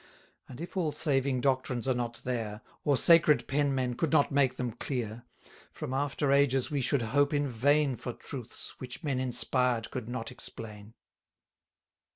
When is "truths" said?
8.11-8.73